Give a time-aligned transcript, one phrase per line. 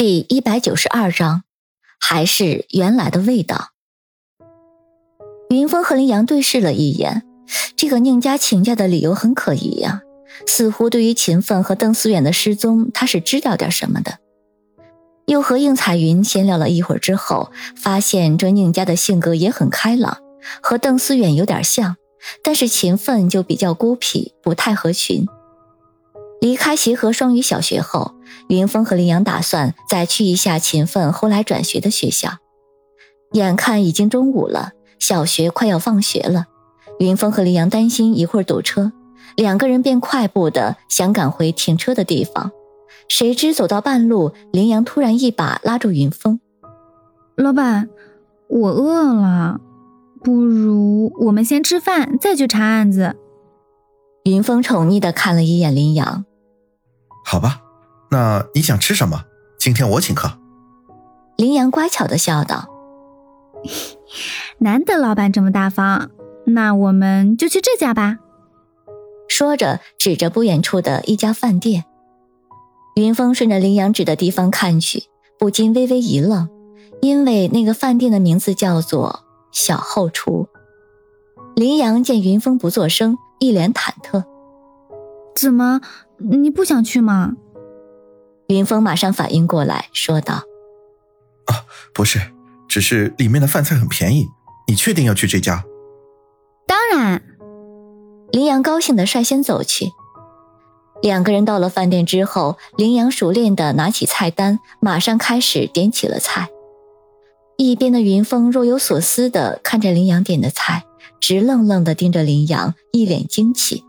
[0.00, 1.42] 第一百九十二章，
[2.00, 3.72] 还是原来的味道。
[5.50, 7.22] 云峰和林阳对视了一眼，
[7.76, 10.00] 这个宁家请假的理由很可疑呀，
[10.46, 14.20] 似乎对于秦奋和邓思远的失踪，他是知道点什么的。
[15.26, 20.16] 又和应彩云闲聊了一会儿之后，发现这宁家的性格也很开朗，
[20.62, 21.96] 和邓思远有点像，
[22.42, 25.26] 但是秦奋就比较孤僻，不太合群。
[26.40, 28.14] 离开协和双语小学后，
[28.48, 32.38] 云峰和林阳打算再去一下秦奋后来转学的学校。
[33.32, 36.46] 眼看已经中午了，小学快要放学了，
[36.98, 38.92] 云峰和林阳担心一会儿堵车，
[39.36, 42.50] 两个人便快步的想赶回停车的地方。
[43.08, 46.40] 谁知走到半路，林阳突然一把拉住云峰
[47.36, 47.88] ：“老板，
[48.48, 49.60] 我饿了，
[50.22, 53.16] 不如我们先吃饭，再去查案子。”
[54.24, 56.24] 云峰宠溺的看了一眼林阳。
[57.24, 57.62] 好吧，
[58.10, 59.24] 那你想吃什么？
[59.58, 60.32] 今天我请客。
[61.36, 62.68] 林阳乖巧的笑道：
[64.58, 66.10] “难得老板这么大方，
[66.46, 68.18] 那我们就去这家吧。”
[69.28, 71.84] 说着，指着不远处的一家饭店。
[72.96, 75.04] 云峰顺着林阳指的地方看去，
[75.38, 76.48] 不禁微微一愣，
[77.00, 79.20] 因为那个饭店的名字叫做
[79.52, 80.48] “小后厨”。
[81.54, 84.24] 林阳见云峰不作声，一脸忐忑
[85.36, 85.80] ：“怎么？”
[86.18, 87.36] 你不想去吗？
[88.50, 90.42] 云峰马上反应过来，说道
[91.46, 92.18] ：“啊，不是，
[92.68, 94.26] 只是里面的饭菜很便宜。
[94.66, 95.64] 你确定要去这家？”
[96.66, 97.22] 当然。
[98.32, 99.92] 林阳高兴的率先走去。
[101.02, 106.48] 两个人到了饭店之后，林阳熟练的拿起菜单，马上开始点起了菜。
[107.56, 110.84] 一边的云峰若有所思的看着林阳点的菜，
[111.20, 113.84] 直愣愣的盯着林阳，一脸惊奇。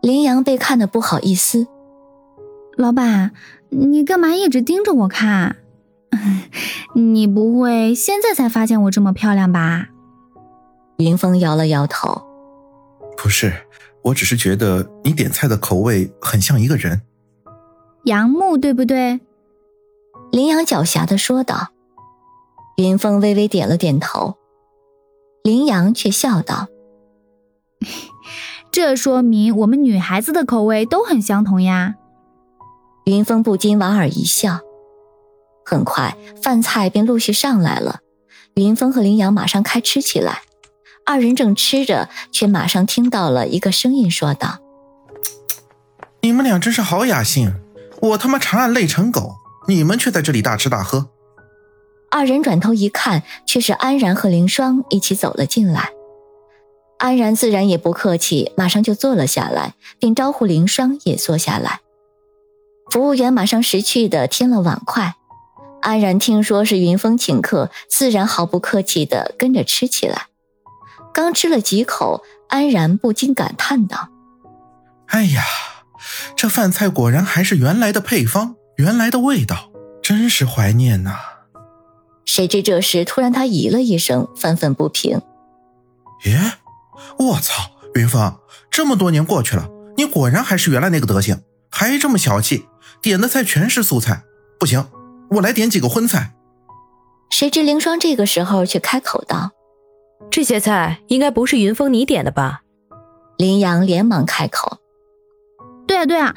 [0.00, 1.66] 林阳被看的不好意思，
[2.76, 3.32] 老板，
[3.70, 5.56] 你干嘛一直盯着我看？
[6.94, 9.88] 你不会现在才发现我这么漂亮吧？
[10.98, 12.22] 云峰摇了摇头，
[13.16, 13.52] 不是，
[14.02, 17.02] 我只是觉得你点菜的口味很像一个人，
[18.04, 19.20] 杨木对不对？
[20.32, 21.68] 林阳狡黠的说道。
[22.78, 24.36] 云峰微微点了点头，
[25.42, 26.68] 林阳却笑道。
[28.70, 31.96] 这说明我们女孩子的口味都很相同呀。
[33.08, 34.60] 云峰不禁莞尔一笑。
[35.64, 38.00] 很快，饭菜便陆续上来了。
[38.52, 40.42] 云峰和林阳马上开吃起来。
[41.06, 44.58] 二人正吃着，却马上听到了一个声音说道
[46.20, 47.54] ：“你们俩真是好雅兴，
[48.02, 49.36] 我他妈查案累成狗，
[49.68, 51.08] 你们却在这里大吃大喝。”
[52.12, 55.92] 二人转头一看，却是安然和凌霜一起走了进来。
[56.98, 61.80] 安然自然也不客气，马上就坐了下来，并招呼凌霜也坐下来。
[62.90, 65.14] 服务员马上识趣的添了碗筷。
[65.80, 70.26] 安然听说是云峰请客，自然毫不客气的跟着吃起来。
[71.14, 74.08] 刚吃了几口，安然不禁感叹道
[75.06, 75.42] ：“哎呀，
[76.36, 79.70] 这饭菜果然还是原来的配方，原来的味道，
[80.02, 81.16] 真是怀念呐。”
[82.26, 85.22] 谁知这时突然他咦了一声，愤愤不平
[86.26, 86.54] ：“耶！”
[87.18, 88.38] 我操，云峰，
[88.70, 92.66] 这么多年过去了，你果然还是原来那个德行，还这么小气，
[93.02, 94.24] 点的菜全是素菜。
[94.58, 94.84] 不行，
[95.30, 96.34] 我来点几个荤菜。
[97.30, 99.52] 谁知凌霜这个时候却开口道
[100.30, 102.62] ：“这些菜应该不是云峰你点的吧？”
[103.38, 104.78] 林阳连忙开口
[105.86, 106.34] ：“对啊，对啊，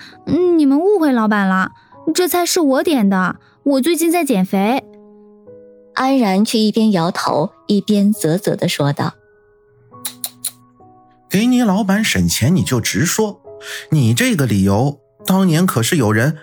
[0.57, 1.71] 你们误会老板了，
[2.13, 4.83] 这菜是我点的，我最近在减肥。”
[5.95, 9.15] 安然却一边摇头一边啧啧的说道。
[11.29, 13.41] 给你老板省钱，你就直说。
[13.89, 16.37] 你这个理由，当年可是有人。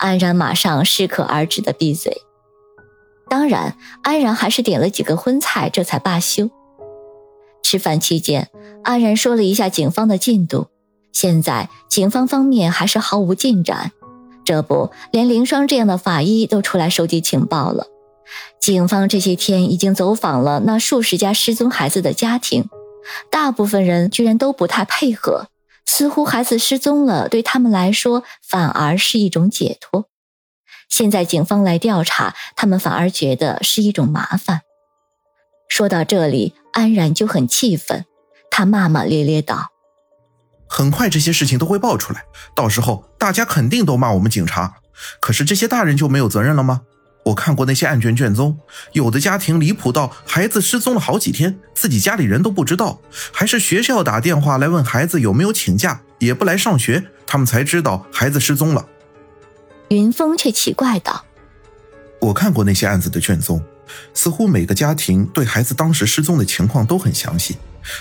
[0.00, 2.22] 安然马上适可而止的闭嘴。
[3.28, 6.50] 当然，安然还是点了几个荤菜，这才罢休。
[7.62, 8.48] 吃饭期间，
[8.82, 10.68] 安然说了一下警方的进度。
[11.12, 13.92] 现在警方方面还是毫无进展，
[14.44, 17.86] 这不，连凌霜这样的法医都出来收集情报了。
[18.60, 22.68] 警方这些天已经走访了那数十家失踪孩子的家庭。
[23.30, 25.46] 大部分人居然都不太配合，
[25.92, 30.06] 似乎孩子失踪了对他们来说反而是一种解脱。
[30.88, 34.60] 现在警方来调查，他们反而觉得是一种麻烦。
[35.68, 38.04] 说到这里，安然就很气愤，
[38.52, 39.72] 他骂骂咧咧道
[40.70, 42.22] ：“很快这些事情都会爆出来，
[42.54, 44.76] 到时候大家肯定都骂我们警察。
[45.20, 46.82] 可是这些大人就没有责任了吗？”
[47.24, 48.58] 我看过那些案卷卷宗，
[48.92, 53.00] 有的家庭离谱到孩子失踪了好几天，自己家里人都不知道，
[53.32, 58.86] 还是学校打电话来问孩子有没有请假，也不来上学，他们才知道孩子失踪了。
[59.88, 61.24] 云峰却奇怪道
[62.20, 63.62] ：“我看过那些案子的卷宗，
[64.14, 67.58] 似乎每个家庭对孩子当时失踪的情况都很详细，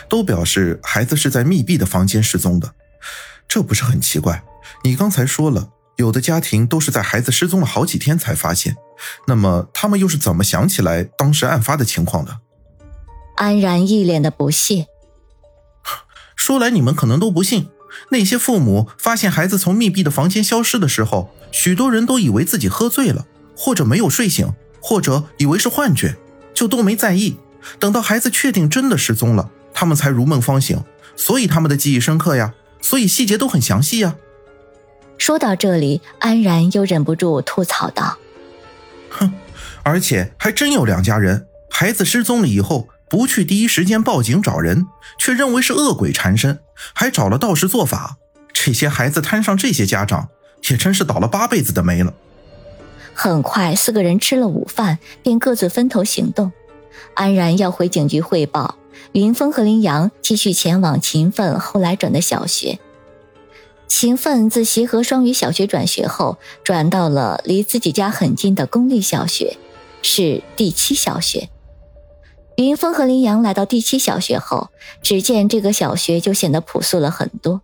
[0.07, 2.73] 都表示孩子是在密闭的房间失踪的。
[3.47, 4.43] 这不是很奇怪？
[4.83, 8.77] 你刚才说了，有的家庭都是在孩子失踪了好几天才发现，
[9.27, 12.39] 那么他们又是怎么想起来当时案发的情况的？
[13.35, 14.87] 安然一脸的不屑。
[16.37, 17.67] 说来你们可能都不信，
[18.11, 23.25] 那些父母发现孩子从密闭的房间消失的时候，许多人都以为自己喝醉了，
[23.57, 26.15] 或者没有睡醒，或者以为是幻觉，
[26.53, 27.37] 就都没在意。
[27.77, 30.81] 等到孩子确定真的失踪了，他们才如梦方醒，
[31.17, 34.15] 所以他们的记忆深刻呀，所以细节都很详细呀。
[35.19, 38.17] 说到这里，安然又忍不住吐槽道
[39.11, 39.31] ：“哼，
[39.83, 44.85] 而且还真有两家人，孩子失踪了以后。”不去第一时间报警找人，
[45.17, 46.59] 却认为是恶鬼缠身，
[46.93, 48.17] 还找了道士做法。
[48.53, 50.29] 这些孩子摊上这些家长，
[50.69, 52.13] 也真是倒了八辈子的霉了。
[53.15, 56.51] 很快，四个人吃了午饭，便各自分头行动。
[57.15, 58.75] 安然要回警局汇报，
[59.13, 62.77] 云峰和林阳继续前往勤奋后来转的小学。
[63.89, 69.57] 秦奋自协和双语小学转学后，转到了离自己家很近的公立小学，
[70.03, 71.49] 是第七小学。
[72.55, 74.69] 云峰和林阳来到第七小学后，
[75.01, 77.61] 只见这个小学就显得朴素了很多。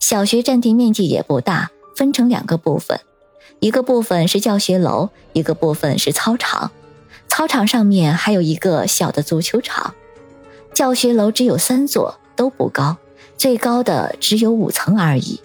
[0.00, 3.00] 小学占地面积也不大，分成两个部分，
[3.60, 6.72] 一个部分是教学楼，一个部分是操场。
[7.28, 9.94] 操场上面还有一个小的足球场。
[10.74, 12.96] 教学楼只有三座，都不高，
[13.38, 15.40] 最高的只有五层而已。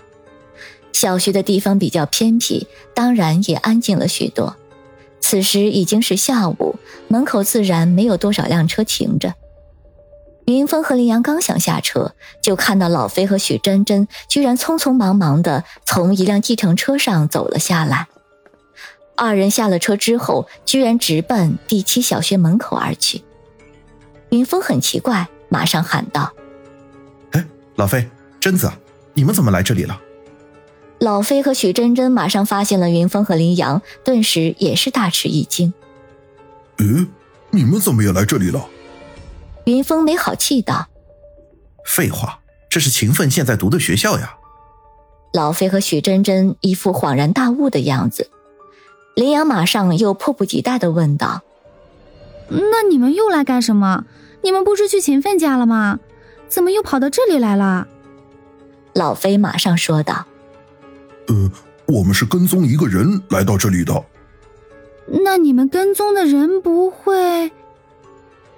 [0.95, 4.55] 小学的地方比较偏僻，当然也安静了许多。
[5.19, 6.75] 此时已经是下午，
[7.09, 9.33] 门口自然没有多少辆车停着。
[10.45, 18.07] 云峰和林阳刚想下车，就看到老飞和许真真居然匆匆忙忙地从一辆计程车上走了下来。
[19.17, 23.21] 二人下了车之后，居然直奔第七小学门口而去。
[24.29, 26.31] 云峰很奇怪，马上喊道
[27.31, 27.45] ：“哎，
[27.75, 28.09] 老飞、
[28.39, 28.71] 贞子，
[29.13, 29.99] 你们怎么来这里了？”
[30.99, 35.73] 老飞和许真真马上发现了云峰和林阳，顿时也是大吃一惊。
[36.77, 37.07] 嗯，
[37.51, 38.65] 你们怎么也来这里了？
[39.65, 40.87] 云峰没好气道
[41.85, 42.39] ：“废话，
[42.69, 44.35] 这是秦奋现在读的学校呀。”
[45.33, 48.29] 老飞和许真真一副恍然大悟的样子。
[49.15, 51.41] 林阳马上又迫不及待的问道
[52.47, 54.05] ：“那你们又来干什么？
[54.43, 55.99] 你们不是去秦奋家了吗？
[56.47, 57.87] 怎么又跑到这里来了？”
[58.95, 60.25] 老飞马上说道。
[61.27, 61.51] 呃，
[61.87, 64.03] 我们是跟踪一个人来到这里的。
[65.23, 67.51] 那你们跟踪的人不会？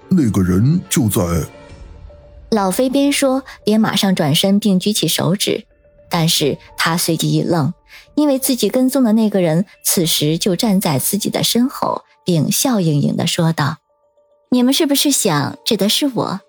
[0.10, 1.22] 那个人就在。
[2.52, 5.66] 老飞边说边马上转身并举起手指，
[6.10, 7.74] 但是他随即一愣，
[8.16, 13.80] 因为自己跟踪的那个人此时就站在自己的身后，并笑盈盈的说道
[14.50, 16.40] ：“你们是不是想指的是我？”